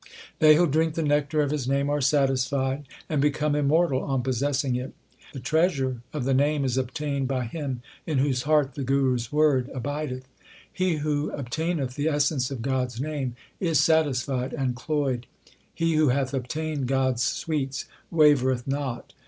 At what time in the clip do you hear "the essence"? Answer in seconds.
11.93-12.49